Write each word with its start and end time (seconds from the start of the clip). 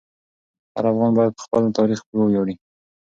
هر 0.73 0.85
افغان 0.93 1.11
باید 1.17 1.31
په 1.37 1.41
خپل 1.45 1.61
تاریخ 1.77 1.99
وویاړي. 2.17 2.55